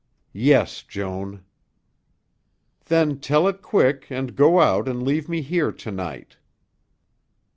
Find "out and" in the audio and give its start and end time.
4.59-5.03